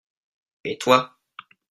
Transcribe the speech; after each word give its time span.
Et 0.63 0.79
toi? 0.79 1.15